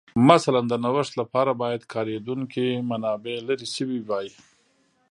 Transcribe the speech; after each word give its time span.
مثلاً 0.31 0.61
د 0.67 0.73
نوښت 0.83 1.13
لپاره 1.21 1.51
باید 1.61 1.81
کارېدونکې 1.93 2.67
منابع 2.89 3.35
لرې 3.47 3.67
شوې 3.75 3.99
وای 4.07 4.27